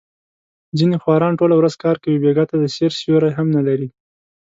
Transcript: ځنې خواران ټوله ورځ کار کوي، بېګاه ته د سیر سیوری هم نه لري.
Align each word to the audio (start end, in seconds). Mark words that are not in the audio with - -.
ځنې 0.77 0.97
خواران 1.03 1.33
ټوله 1.39 1.55
ورځ 1.57 1.73
کار 1.83 1.95
کوي، 2.03 2.17
بېګاه 2.23 2.47
ته 2.51 2.55
د 2.59 2.65
سیر 2.75 2.91
سیوری 2.99 3.31
هم 3.37 3.47
نه 3.55 3.61
لري. 3.67 3.87